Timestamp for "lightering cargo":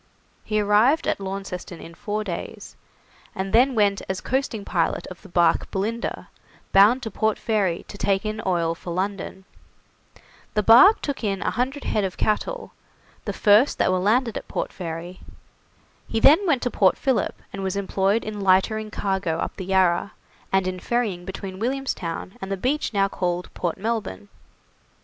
18.41-19.37